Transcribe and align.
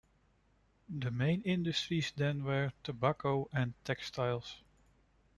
The 0.89 1.11
main 1.11 1.43
industries 1.43 2.11
then 2.15 2.43
were 2.43 2.73
tobacco 2.81 3.47
and 3.53 3.75
textiles. 3.85 4.57